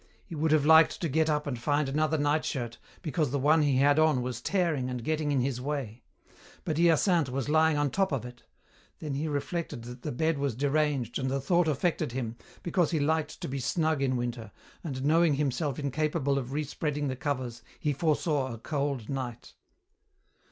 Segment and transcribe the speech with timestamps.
[0.25, 3.77] He would have liked to get up and find another nightshirt, because the one he
[3.77, 6.01] had on was tearing and getting in his way.
[6.65, 8.41] But Hyacinthe was lying on top of it
[8.97, 12.99] then he reflected that the bed was deranged and the thought affected him, because he
[12.99, 14.51] liked to be snug in winter,
[14.83, 19.53] and knowing himself incapable of respreading the covers, he foresaw a cold night.